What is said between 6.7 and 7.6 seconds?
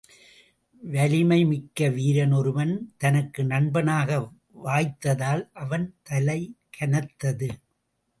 கனத்தது.